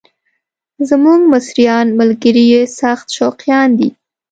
[0.89, 3.89] زموږ مصریان ملګري یې سخت شوقیان دي.